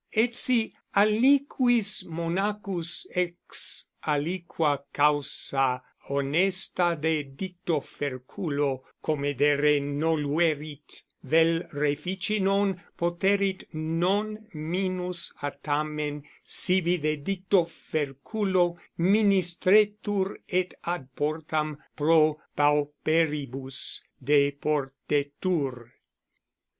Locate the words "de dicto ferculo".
6.99-8.83, 16.97-18.79